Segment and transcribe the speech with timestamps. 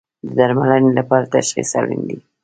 [0.25, 2.17] د درملنې لپاره تشخیص اړین دی